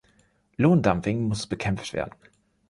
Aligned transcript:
Lohndumping 0.57 1.27
muss 1.27 1.45
bekämpft 1.45 1.93
werden. 1.93 2.15